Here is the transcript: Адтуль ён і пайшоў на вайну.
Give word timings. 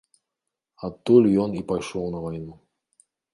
Адтуль 0.87 1.27
ён 1.43 1.51
і 1.59 1.61
пайшоў 1.73 2.09
на 2.17 2.23
вайну. 2.25 2.53